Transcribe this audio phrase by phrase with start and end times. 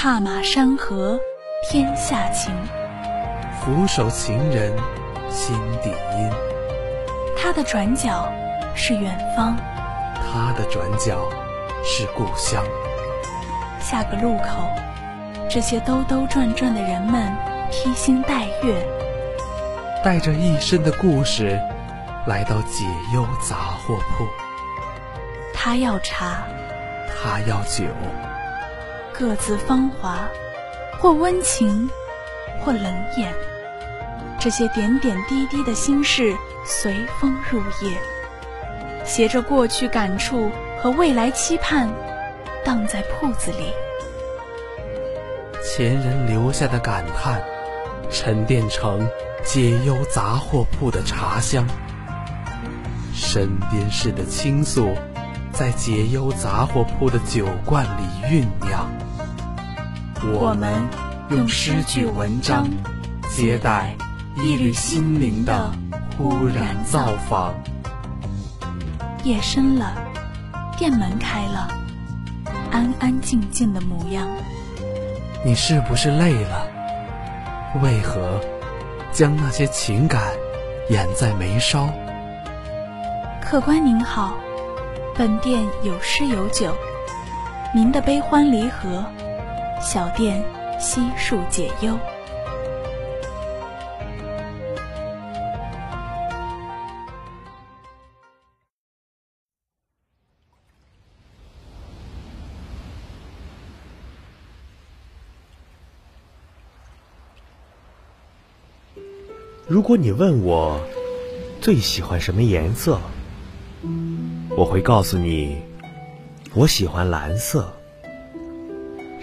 [0.00, 1.18] 踏马山河
[1.68, 2.54] 天下情，
[3.60, 4.72] 俯首情人
[5.28, 6.30] 心底阴。
[7.36, 8.32] 他的转角
[8.76, 9.56] 是远方，
[10.14, 11.28] 他的转角
[11.84, 12.62] 是故乡。
[13.80, 14.70] 下个路口，
[15.50, 17.34] 这些兜兜转转的人们
[17.72, 18.86] 披星戴月，
[20.04, 21.60] 带着一身的故事，
[22.28, 24.24] 来到解忧杂货铺。
[25.52, 26.44] 他要茶，
[27.08, 27.86] 他要酒，
[29.18, 30.16] 各自芳华，
[31.00, 31.90] 或温情，
[32.60, 32.84] 或冷
[33.16, 33.34] 眼。
[34.38, 37.98] 这些点点滴滴的心事，随风入夜，
[39.04, 40.48] 携着过去感触
[40.80, 41.90] 和未来期盼。
[42.64, 43.72] 荡在铺子里，
[45.64, 47.42] 前人留下的感叹，
[48.10, 49.04] 沉淀成
[49.42, 51.64] 解忧杂货铺的茶香；
[53.12, 54.94] 身边事的倾诉，
[55.50, 58.88] 在解忧杂货铺的酒罐里酝酿。
[60.24, 60.88] 我们
[61.30, 62.68] 用诗句文章
[63.28, 63.94] 接待
[64.36, 65.70] 一缕心灵的
[66.16, 67.54] 忽然造访。
[69.22, 69.94] 夜深了，
[70.76, 71.68] 店门开了。
[72.72, 74.26] 安安静静的模样，
[75.44, 76.66] 你是不是累了？
[77.82, 78.40] 为何
[79.12, 80.20] 将那些情感
[80.90, 81.88] 掩在眉梢？
[83.40, 84.34] 客官您好，
[85.14, 86.74] 本店有诗有酒，
[87.72, 89.04] 您的悲欢离合，
[89.80, 90.44] 小店
[90.80, 91.98] 悉数解忧。
[109.66, 110.80] 如果你问我
[111.60, 112.98] 最喜欢什么颜色，
[114.56, 115.62] 我会告诉你，
[116.54, 117.77] 我喜欢蓝色，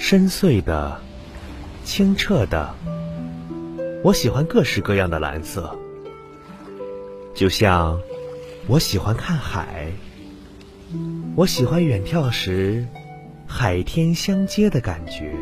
[0.07, 1.01] 深邃的、
[1.83, 2.75] 清澈的。
[4.03, 5.75] 我喜欢各式各样的蓝色，
[7.33, 7.99] 就像
[8.67, 9.87] 我喜欢看海，
[11.35, 12.85] 我喜欢远眺时
[13.47, 15.33] 海天相接的感觉。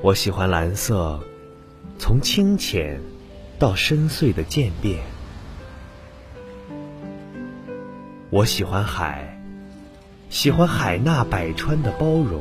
[0.00, 1.18] 我喜欢蓝色。
[1.98, 3.00] 从清浅
[3.58, 5.00] 到深邃的渐变，
[8.30, 9.36] 我喜欢海，
[10.30, 12.40] 喜欢海纳百川的包容，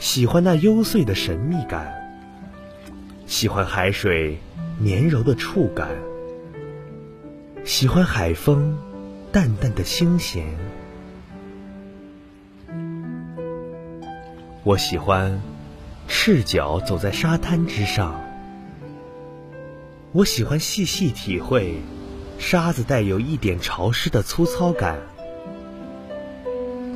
[0.00, 1.92] 喜欢那幽邃的神秘感，
[3.26, 4.38] 喜欢海水
[4.78, 5.90] 绵柔的触感，
[7.64, 8.78] 喜欢海风
[9.30, 10.46] 淡淡的清闲，
[14.64, 15.40] 我喜欢。
[16.12, 18.20] 赤脚走在沙滩之上，
[20.10, 21.76] 我喜欢细细体会
[22.36, 24.98] 沙子带有一点潮湿的粗糙感。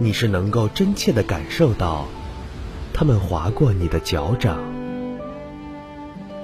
[0.01, 2.09] 你是能够真切的感受到
[2.97, 4.57] 它们划过你的脚掌，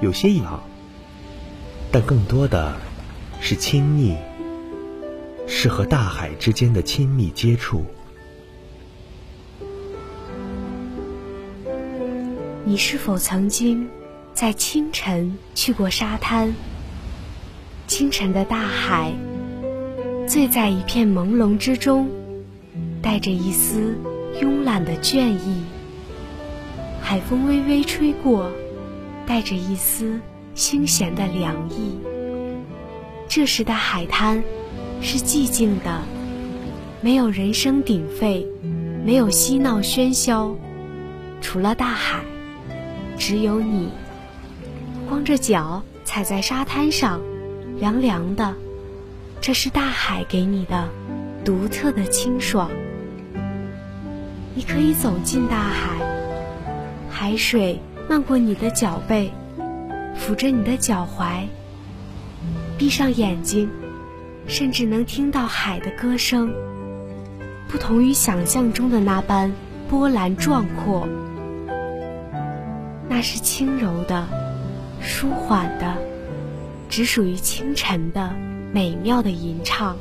[0.01, 0.61] 有些痒，
[1.93, 2.75] 但更多的
[3.41, 4.17] 是亲密，
[5.47, 7.85] 是和大海之间的亲密接触。
[12.65, 13.89] 你是否曾经
[14.35, 16.53] 在清晨去过沙滩？
[17.87, 19.13] 清晨的大海，
[20.27, 22.09] 醉在一片朦胧之中，
[23.01, 23.97] 带着一丝
[24.41, 25.63] 慵懒的倦意。
[27.11, 28.53] 海风微微吹过，
[29.27, 30.21] 带着一丝
[30.55, 31.99] 清闲的凉意。
[33.27, 34.41] 这时的海滩
[35.03, 36.03] 是寂静的，
[37.01, 38.47] 没有人声鼎沸，
[39.05, 40.55] 没有嬉闹喧嚣，
[41.41, 42.21] 除了大海。
[43.19, 43.89] 只有你，
[45.09, 47.21] 光着脚踩在沙滩上，
[47.81, 48.55] 凉凉的。
[49.41, 50.89] 这是大海给你的
[51.45, 52.71] 独特的清爽。
[54.55, 55.99] 你可以走进大海，
[57.23, 59.31] 海水漫过你的脚背，
[60.17, 61.43] 抚着你的脚踝。
[62.79, 63.69] 闭上眼睛，
[64.47, 66.51] 甚至能听到海的歌声，
[67.69, 69.53] 不同于想象中的那般
[69.87, 71.07] 波澜壮阔。
[73.07, 74.27] 那是轻柔的、
[75.03, 75.95] 舒缓的，
[76.89, 78.35] 只属于清晨的
[78.73, 79.95] 美妙的吟唱。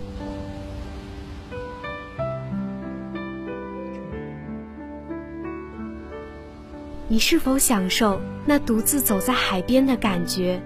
[7.12, 10.62] 你是否享受那独自走在海边的感觉？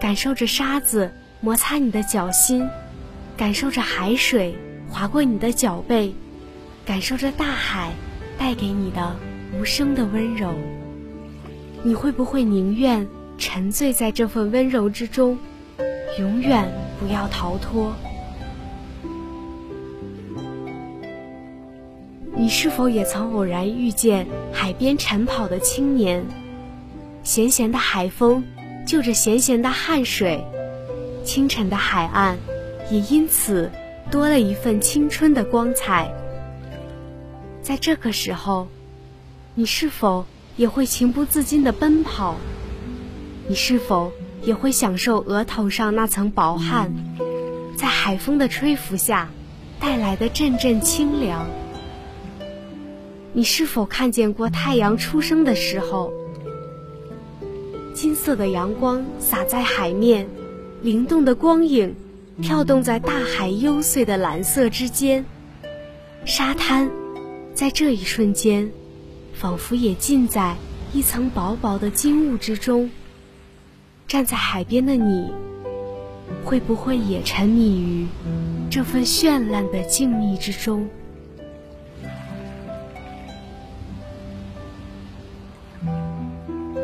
[0.00, 2.68] 感受着沙子摩擦你的脚心，
[3.36, 4.56] 感受着海水
[4.90, 6.12] 划过你的脚背，
[6.84, 7.92] 感受着大海
[8.36, 9.14] 带给你的
[9.56, 10.52] 无声的温柔。
[11.84, 13.06] 你会不会宁愿
[13.38, 15.38] 沉醉在这份温柔之中，
[16.18, 16.68] 永远
[16.98, 17.94] 不要逃脱？
[22.42, 26.26] 你是否也曾偶然遇见海边晨跑的青年？
[27.22, 28.42] 咸咸的海风，
[28.84, 30.44] 就着咸咸的汗水，
[31.24, 32.36] 清晨的海岸，
[32.90, 33.70] 也因此
[34.10, 36.12] 多了一份青春的光彩。
[37.62, 38.66] 在这个时候，
[39.54, 42.34] 你是否也会情不自禁地奔跑？
[43.46, 44.10] 你是否
[44.42, 46.92] 也会享受额头上那层薄汗，
[47.78, 49.30] 在海风的吹拂下
[49.78, 51.46] 带来的阵阵清凉？
[53.34, 56.12] 你是否看见过太阳出生的时候？
[57.94, 60.28] 金色的阳光洒在海面，
[60.82, 61.94] 灵动的光影
[62.42, 65.24] 跳动在大海幽邃的蓝色之间。
[66.26, 66.90] 沙滩，
[67.54, 68.70] 在这一瞬间，
[69.32, 70.56] 仿佛也浸在
[70.92, 72.90] 一层薄薄的金雾之中。
[74.06, 75.32] 站在海边的你，
[76.44, 78.06] 会不会也沉迷于
[78.68, 80.86] 这份绚烂的静谧之中？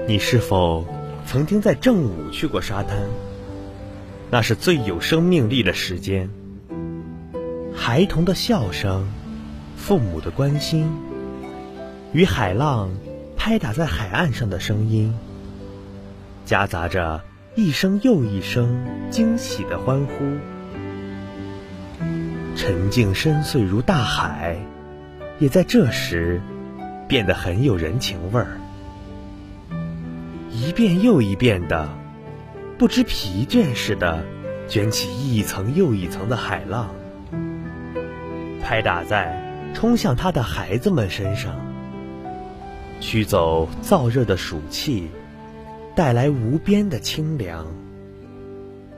[0.08, 0.86] 你是否
[1.26, 2.96] 曾经在正午去过沙滩？
[4.30, 6.30] 那是最有生命力的时间。
[7.76, 9.06] 孩童的笑声，
[9.76, 10.90] 父母的关心，
[12.14, 12.88] 与海浪
[13.36, 15.14] 拍打在海岸上的声音，
[16.46, 17.22] 夹杂着
[17.54, 20.24] 一声又一声惊喜的欢呼。
[22.56, 24.58] 沉静深邃如大海，
[25.38, 26.40] 也在这时
[27.06, 28.58] 变得很有人情味儿。
[30.68, 31.88] 一遍又一遍的，
[32.76, 34.22] 不知疲倦似的，
[34.68, 36.94] 卷起一层又一层的海浪，
[38.62, 39.34] 拍打在
[39.74, 41.58] 冲向他的孩子们身上，
[43.00, 45.08] 驱走燥热的暑气，
[45.96, 47.66] 带来无边的清凉，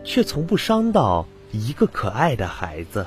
[0.02, 3.06] 却从不伤到一个可爱的孩子。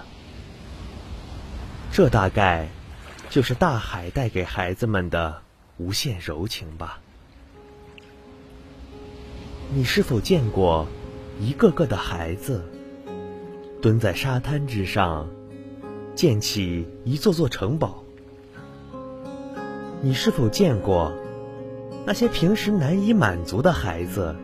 [1.91, 2.69] 这大概
[3.29, 5.41] 就是大海带给孩子们的
[5.75, 6.99] 无限柔情吧。
[9.71, 10.87] 你是否见过
[11.39, 12.63] 一个个的孩子
[13.81, 15.27] 蹲在沙滩之上，
[16.15, 18.03] 建起一座座城堡？
[20.01, 21.13] 你是否见过
[22.05, 24.35] 那些平时难以满足的孩子，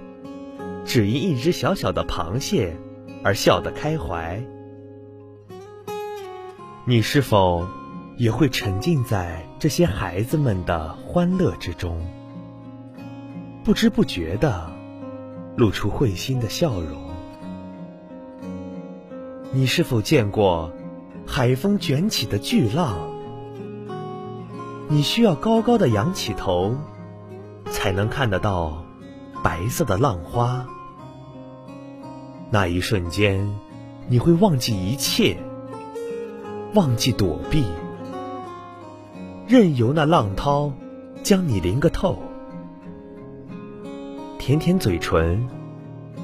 [0.85, 2.75] 只因一只小小的螃蟹
[3.23, 4.41] 而笑得开怀？
[6.85, 7.67] 你是否
[8.17, 12.03] 也会沉浸在这些孩子们的欢乐之中，
[13.63, 14.68] 不知不觉的？
[15.55, 17.09] 露出会心的笑容。
[19.51, 20.71] 你是否见过
[21.25, 22.97] 海风卷起的巨浪？
[24.87, 26.75] 你需要高高的仰起头，
[27.71, 28.83] 才能看得到
[29.43, 30.65] 白色的浪花。
[32.51, 33.47] 那一瞬间，
[34.07, 35.37] 你会忘记一切，
[36.73, 37.65] 忘记躲避，
[39.47, 40.71] 任由那浪涛
[41.21, 42.17] 将你淋个透。
[44.39, 45.45] 舔舔嘴唇，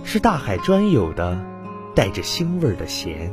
[0.06, 1.38] 是大海专有的
[1.94, 3.32] 带着腥味的咸。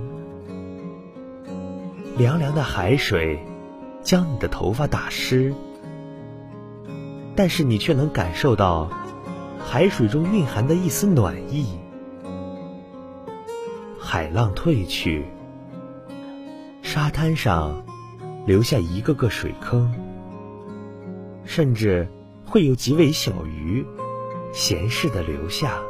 [2.18, 3.38] 凉凉的海水
[4.02, 5.54] 将你的头发打湿，
[7.36, 8.90] 但是你却能感受到
[9.64, 11.78] 海水中蕴含的一丝暖意。
[14.00, 15.24] 海浪退去，
[16.82, 17.84] 沙滩上
[18.46, 19.94] 留下一个个水坑，
[21.44, 22.08] 甚至
[22.44, 23.86] 会有几尾小鱼。
[24.52, 25.80] 闲适的留下，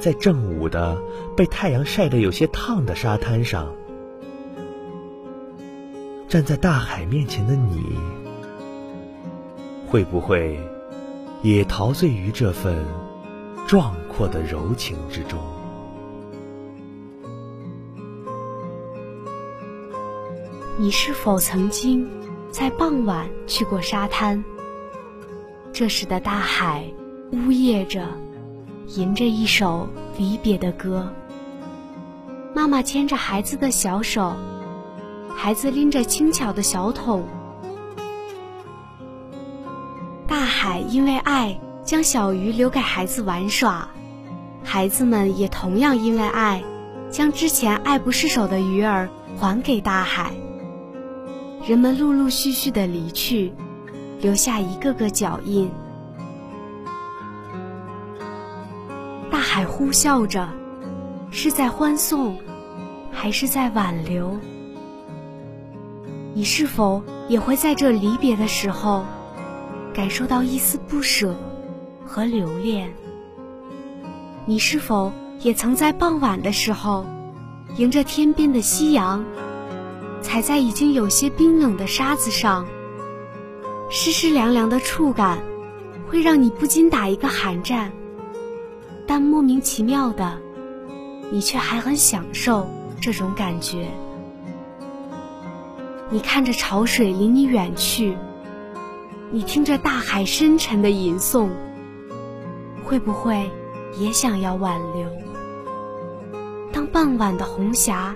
[0.00, 1.00] 在正午的
[1.36, 3.72] 被太阳晒得有些烫的沙滩上，
[6.28, 7.84] 站在大海面前的你，
[9.86, 10.58] 会不会
[11.42, 12.82] 也陶醉于这份
[13.66, 15.38] 壮阔的柔情之中？
[20.78, 22.08] 你是否曾经
[22.50, 24.42] 在傍晚去过沙滩？
[25.72, 26.90] 这时的大海。
[27.32, 28.06] 呜咽着，
[28.88, 31.10] 吟着一首离别的歌。
[32.54, 34.34] 妈妈牵着孩子的小手，
[35.34, 37.24] 孩子拎着轻巧的小桶。
[40.28, 43.88] 大海因为爱，将小鱼留给孩子玩耍；
[44.62, 46.62] 孩子们也同样因为爱，
[47.10, 49.08] 将之前爱不释手的鱼儿
[49.38, 50.34] 还给大海。
[51.66, 53.54] 人们陆陆续续的离去，
[54.20, 55.70] 留下一个个脚印。
[59.54, 60.48] 海呼啸着，
[61.30, 62.38] 是在欢送，
[63.12, 64.34] 还是在挽留？
[66.32, 69.04] 你是否也会在这离别的时候，
[69.92, 71.36] 感受到一丝不舍
[72.02, 72.94] 和留恋？
[74.46, 77.04] 你是否也曾在傍晚的时候，
[77.76, 79.22] 迎着天边的夕阳，
[80.22, 82.64] 踩在已经有些冰冷的沙子上，
[83.90, 85.40] 湿湿凉凉的触感
[86.08, 87.92] 会让你不禁打一个寒战，
[89.06, 90.38] 但莫名其妙的，
[91.30, 92.68] 你却还很享受
[93.00, 93.88] 这种感觉。
[96.10, 98.16] 你看着潮水离你远去，
[99.30, 101.48] 你听着大海深沉的吟诵，
[102.84, 103.50] 会不会
[103.98, 105.06] 也想要挽留？
[106.72, 108.14] 当傍晚的红霞。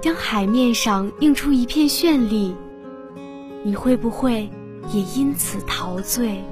[0.00, 2.56] 将海面上映出一片绚丽，
[3.62, 4.50] 你会不会
[4.92, 6.42] 也因此陶醉？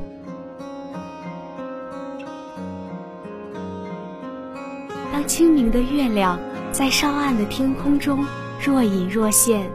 [5.31, 6.37] 清明的月亮
[6.73, 8.27] 在稍暗的天空中
[8.61, 9.71] 若隐若现，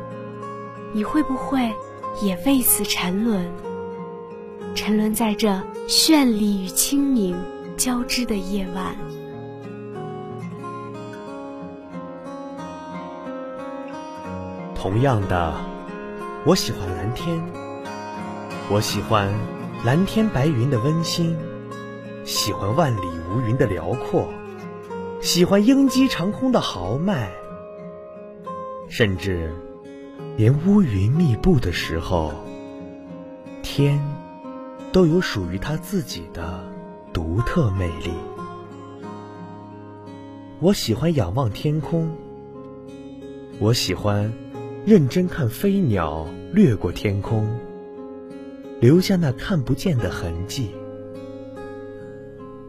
[0.91, 1.71] 你会不会
[2.21, 3.49] 也为此沉沦？
[4.75, 5.47] 沉沦在这
[5.87, 7.37] 绚丽与清明
[7.77, 8.97] 交织的夜晚。
[14.75, 15.53] 同样的，
[16.45, 17.41] 我喜欢蓝天。
[18.69, 19.33] 我喜欢
[19.85, 21.33] 蓝天白云的温馨，
[22.25, 24.27] 喜欢万里无云的辽阔，
[25.25, 27.31] 喜欢鹰击长空的豪迈。
[28.87, 29.51] 甚至，
[30.37, 32.31] 连乌云密布的时候，
[33.63, 33.99] 天
[34.91, 36.63] 都有属于它自己的
[37.11, 38.11] 独特魅力。
[40.59, 42.15] 我喜欢仰望天空。
[43.59, 44.31] 我喜欢。
[44.85, 47.57] 认真看飞鸟掠过天空，
[48.79, 50.69] 留下那看不见的痕迹。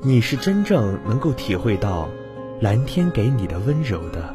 [0.01, 2.09] 你是真正能够体会到
[2.59, 4.35] 蓝天给你的温柔的，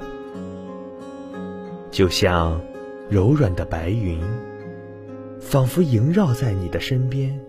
[1.90, 2.62] 就像
[3.10, 4.22] 柔软的白云，
[5.40, 7.40] 仿佛萦绕在你的身边，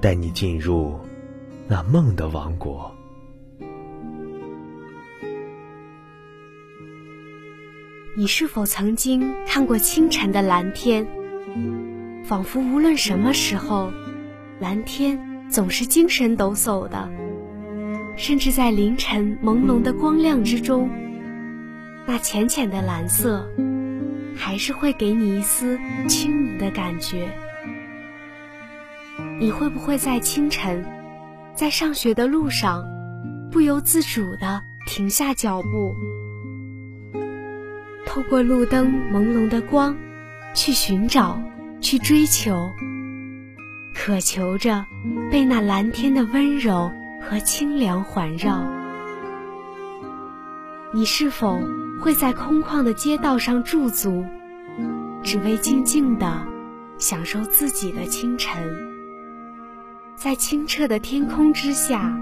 [0.00, 0.98] 带你进入
[1.68, 2.92] 那梦的王国。
[8.16, 11.06] 你是否曾经看过清晨的蓝天？
[12.24, 13.92] 仿佛无论什么时候，
[14.58, 17.08] 蓝天总是精神抖擞的。
[18.18, 20.90] 甚至在凌晨朦胧的光亮之中，
[22.04, 23.48] 那浅浅的蓝色，
[24.36, 27.28] 还是会给你一丝清明的感觉。
[29.40, 30.84] 你会不会在清晨，
[31.54, 32.84] 在上学的路上，
[33.52, 35.94] 不由自主地停下脚步？
[38.04, 39.96] 透过路灯朦胧的光，
[40.54, 41.40] 去寻找，
[41.80, 42.68] 去追求，
[43.94, 44.84] 渴求着
[45.30, 46.90] 被那蓝天的温柔
[47.28, 48.64] 和清凉环绕。
[50.94, 51.60] 你是否
[52.00, 54.24] 会在空旷的街道上驻足，
[55.22, 56.46] 只为静静的
[56.96, 58.66] 享受自己的清晨？
[60.16, 62.18] 在清澈的天空之下，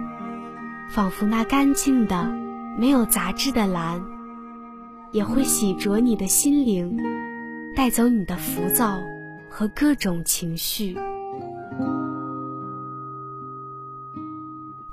[0.90, 2.28] 仿佛那干净的、
[2.76, 4.04] 没有杂质的蓝。
[5.12, 7.00] 也会洗濯你的心灵，
[7.76, 8.98] 带走你的浮躁
[9.48, 10.96] 和各种情绪。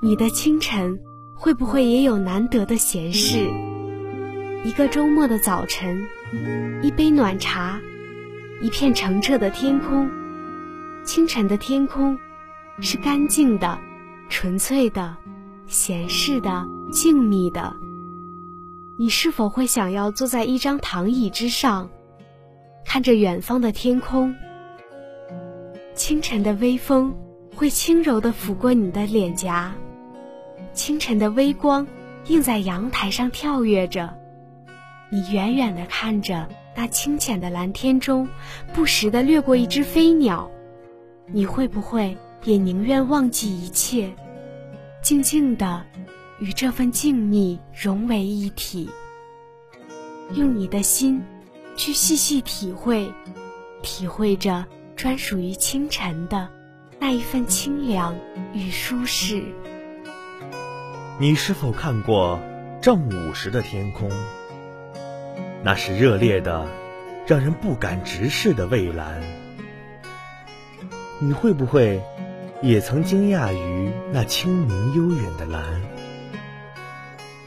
[0.06, 1.00] 你的清晨
[1.34, 3.50] 会不会也有难得的闲适？
[4.66, 6.06] 一个周末的早晨，
[6.82, 7.80] 一杯暖茶，
[8.62, 10.12] 一片澄澈的天空。
[11.06, 12.18] 清晨的天空
[12.82, 13.80] 是干净的、
[14.28, 15.16] 纯粹的、
[15.68, 17.74] 闲适的、静谧的。
[18.98, 21.90] 你是否会想要坐在一张躺椅之上，
[22.86, 24.36] 看着远方的天空？
[25.96, 27.16] 清晨的微风
[27.56, 29.74] 会轻柔地拂过你的脸颊，
[30.74, 31.88] 清晨的微光
[32.28, 34.14] 映在阳台上跳跃着。
[35.10, 38.28] 你远远地看着那清浅的蓝天中，
[38.74, 40.50] 不时地掠过一只飞鸟，
[41.28, 44.12] 你会不会也宁愿忘记一切，
[45.02, 45.84] 静静地？
[46.40, 48.90] 与这份静谧融为一体，
[50.34, 51.24] 用你的心
[51.78, 53.10] 去细细体会，
[53.82, 54.66] 体会着
[54.96, 56.50] 专属于清晨的
[57.00, 58.14] 那一份清凉
[58.54, 59.46] 与舒适。
[61.20, 62.40] 你是否看过
[62.82, 64.10] 正午时的天空？
[65.62, 66.68] 那是热烈的，
[67.28, 69.22] 让人不敢直视的蔚蓝。
[71.20, 72.02] 你会不会
[72.64, 75.84] 也曾惊讶于那清明悠远的蓝？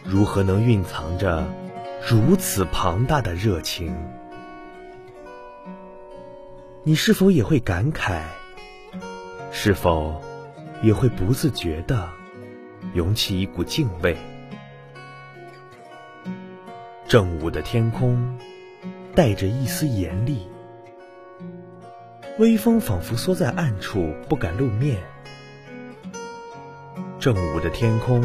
[0.04, 1.44] 如何能蕴藏着
[2.08, 3.92] 如此庞大的热情？
[6.84, 8.20] 你是否也会感慨？
[9.50, 10.22] 是否
[10.82, 12.08] 也会不自觉的
[12.96, 14.16] 涌起一股敬畏？
[17.06, 18.38] 正午的天空
[19.14, 20.48] 带着一丝严厉，
[22.38, 24.96] 微风仿佛缩在暗处不敢露面。
[27.20, 28.24] 正午的天空。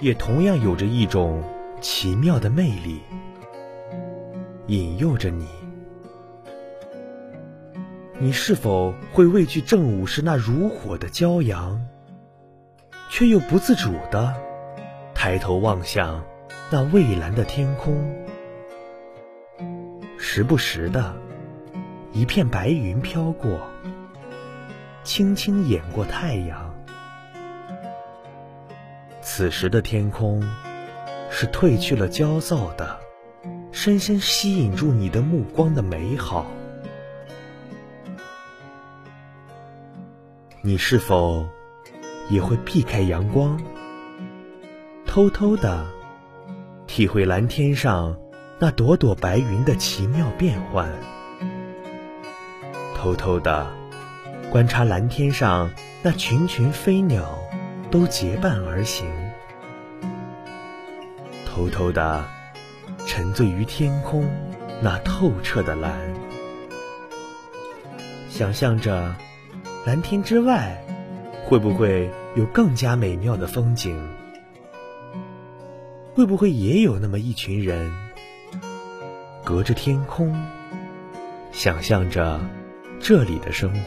[0.00, 1.42] 也同样有着一种
[1.80, 3.00] 奇妙的魅力。
[4.68, 5.48] 引诱着你。
[8.20, 11.84] 你是否会畏惧正午时那如火的骄阳，
[13.10, 14.34] 却又不自主的
[15.14, 16.24] 抬头望向
[16.70, 17.96] 那蔚蓝的天空？
[20.18, 21.16] 时不时的，
[22.12, 23.60] 一片白云飘过，
[25.02, 26.74] 轻轻掩过太阳。
[29.22, 30.42] 此时的天空
[31.30, 32.98] 是褪去了焦躁的，
[33.72, 36.46] 深深吸引住你的目光的美好。
[40.60, 41.46] 你是否
[42.28, 43.60] 也会避开阳光，
[45.06, 45.86] 偷偷的
[46.86, 48.16] 体会蓝天上
[48.58, 50.88] 那朵朵白云的奇妙变幻，
[52.94, 53.66] 偷偷的
[54.50, 55.70] 观察蓝天上
[56.02, 57.38] 那群群飞鸟
[57.90, 59.06] 都结伴而行，
[61.46, 62.24] 偷偷的
[63.06, 64.28] 沉醉于天空
[64.82, 65.98] 那透彻的蓝，
[68.28, 69.14] 想象着。
[69.86, 70.76] 蓝天之外，
[71.48, 73.98] 会不会有更加美妙的风景？
[76.14, 77.90] 会不会也有那么一群人，
[79.42, 80.38] 隔着天空，
[81.50, 82.38] 想象着
[83.00, 83.80] 这里的生活？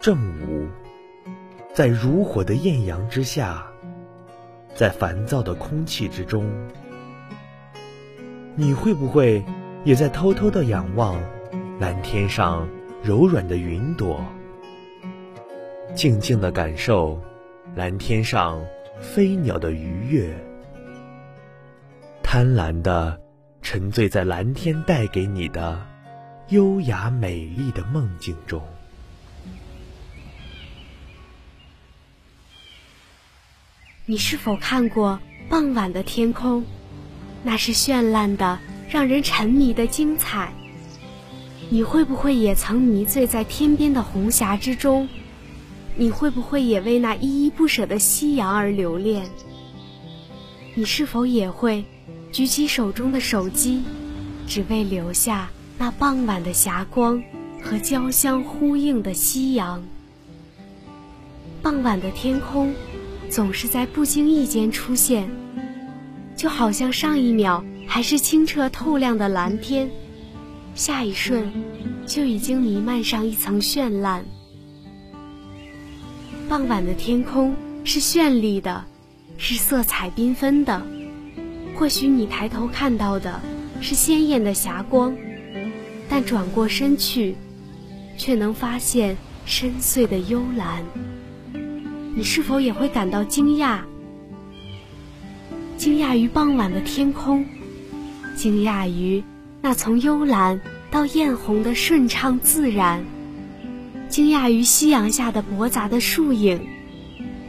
[0.00, 0.16] 正
[0.48, 0.66] 午，
[1.74, 3.66] 在如火的艳阳之下，
[4.74, 6.50] 在烦躁的空气之中，
[8.56, 9.44] 你会不会
[9.84, 11.20] 也在偷偷的仰望？
[11.78, 12.66] 蓝天上
[13.02, 14.24] 柔软的云朵，
[15.92, 17.20] 静静的感受
[17.74, 18.64] 蓝天上
[19.00, 20.32] 飞鸟的愉悦，
[22.22, 23.20] 贪婪的
[23.60, 25.84] 沉醉在蓝天带给你的
[26.50, 28.62] 优雅美丽的梦境中。
[34.06, 35.18] 你是否看过
[35.48, 36.64] 傍晚的天空？
[37.42, 40.52] 那是绚烂的，让人沉迷的精彩。
[41.72, 45.08] 你会不会也曾迷醉在天边的红霞之中？
[45.96, 49.24] 你会不会也为那依依不舍的夕阳而留恋？
[50.74, 51.82] 你是否也会
[52.30, 53.84] 举起手中的手机，
[54.46, 57.22] 只为留下那傍晚的霞光
[57.62, 59.82] 和交相呼应的夕阳？
[61.62, 62.74] 傍晚的天空
[63.30, 65.30] 总是在不经意间出现，
[66.36, 69.90] 就好像上一秒还是清澈透亮的蓝天。
[70.74, 71.52] 下一瞬，
[72.06, 74.24] 就已经弥漫上一层绚烂。
[76.48, 77.54] 傍晚的天空
[77.84, 78.84] 是绚丽的，
[79.36, 80.82] 是色彩缤纷的。
[81.74, 83.40] 或许你抬头看到的
[83.80, 85.14] 是鲜艳的霞光，
[86.08, 87.36] 但转过身去，
[88.16, 90.82] 却能发现深邃的幽蓝。
[92.14, 93.80] 你是否也会感到惊讶？
[95.76, 97.44] 惊讶于傍晚的天空，
[98.36, 99.22] 惊讶于……
[99.64, 103.04] 那从幽蓝到艳红的顺畅自然，
[104.08, 106.60] 惊讶于夕阳下的驳杂的树影，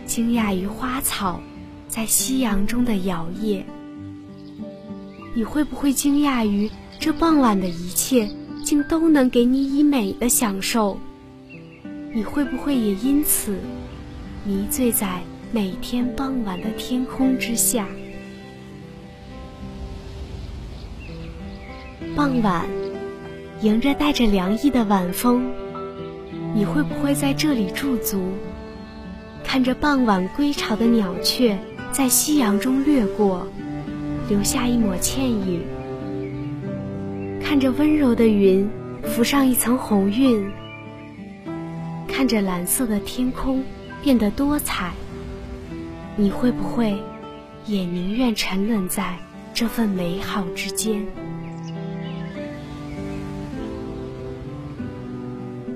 [0.05, 1.41] 惊讶于花草
[1.87, 3.63] 在夕阳中的摇曳。
[5.33, 8.29] 你会不会惊讶于这傍晚的一切
[8.63, 10.99] 竟都能给你以美的享受？
[12.13, 13.57] 你会不会也因此
[14.45, 17.87] 迷醉在每天傍晚的天空之下？
[22.15, 22.67] 傍晚，
[23.61, 25.49] 迎着带着凉意的晚风，
[26.53, 28.21] 你会不会在这里驻足，
[29.43, 31.57] 看着傍晚归巢的鸟雀
[31.91, 33.47] 在夕阳中掠过，
[34.29, 35.61] 留下一抹倩影；
[37.41, 38.69] 看着温柔的云
[39.03, 40.45] 浮上一层红晕；
[42.07, 43.63] 看着蓝色的天空
[44.03, 44.91] 变得多彩，
[46.15, 46.95] 你会不会
[47.65, 49.17] 也宁愿沉沦在
[49.51, 51.03] 这份美好之间？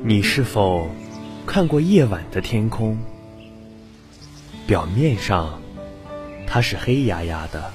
[0.08, 0.90] 你是否
[1.46, 2.98] 看过夜晚的天空？
[4.66, 5.62] 表面上
[6.48, 7.74] 它是黑压压的，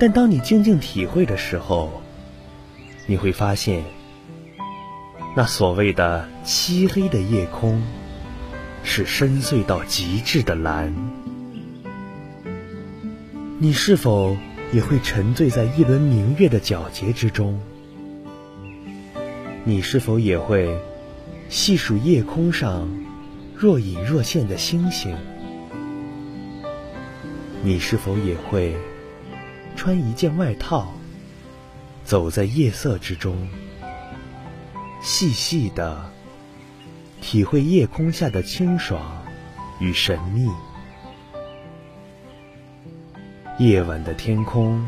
[0.00, 2.02] 但当你静静体会的时候，
[3.06, 3.84] 你会发现，
[5.36, 7.80] 那所谓的漆黑的夜空，
[8.82, 10.92] 是深邃到极致的蓝。
[13.60, 14.36] 你是否
[14.72, 17.60] 也会沉醉在一轮明月的皎洁之中？
[19.64, 20.76] 你是否也会
[21.48, 22.88] 细数夜空上
[23.54, 25.16] 若隐若现的星星？
[27.62, 28.74] 你是否也会
[29.76, 30.92] 穿一件外套，
[32.04, 33.48] 走在夜色之中，
[35.00, 36.10] 细细的
[37.20, 39.22] 体会夜空下的清爽
[39.78, 40.50] 与神秘？
[43.60, 44.84] 夜晚的天空，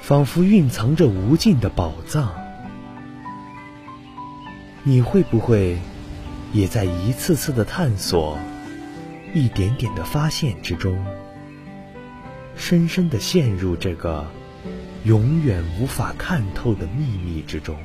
[0.00, 2.43] 仿佛蕴藏着无尽的宝藏。
[4.86, 5.78] 你会不会
[6.52, 8.38] 也在一次次的探索、
[9.32, 11.02] 一点点的发现之中，
[12.54, 14.30] 深深的陷入这个
[15.04, 17.78] 永远无法看透的秘密之中？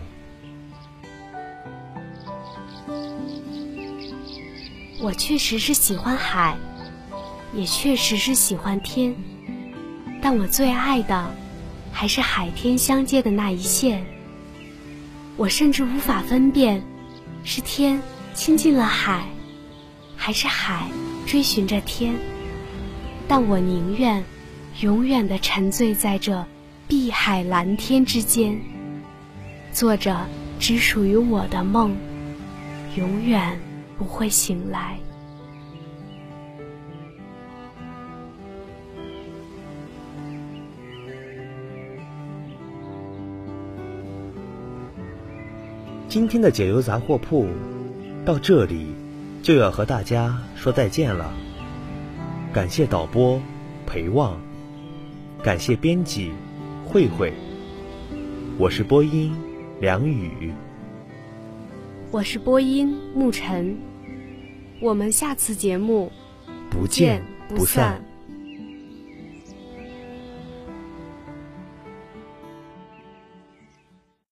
[5.01, 6.57] 我确实是喜欢海，
[7.53, 9.15] 也确实是喜欢天，
[10.21, 11.31] 但我最爱的
[11.93, 14.05] 还是海天相接的那一线。
[15.37, 16.83] 我甚至无法分辨，
[17.51, 17.99] 是天
[18.35, 19.25] 亲近了海，
[20.15, 20.87] 还是海
[21.25, 22.13] 追寻着天。
[23.27, 24.23] 但我宁愿
[24.81, 26.45] 永远的沉醉在这
[26.87, 28.61] 碧海蓝天之间，
[29.73, 30.27] 做着
[30.59, 31.97] 只属于我的梦，
[32.95, 33.59] 永远。
[33.97, 34.99] 不会醒来。
[46.09, 47.45] 今天的解忧杂货铺
[48.25, 48.87] 到这里
[49.43, 51.31] 就要和大家说再见了。
[52.51, 53.39] 感谢导播
[53.85, 54.41] 裴望，
[55.43, 56.31] 感谢编辑
[56.83, 57.31] 慧慧，
[58.57, 59.31] 我是播音
[59.79, 60.51] 梁宇，
[62.09, 63.77] 我是播音沐晨。
[64.81, 66.11] 我们下次节目
[66.71, 68.08] 不见不散。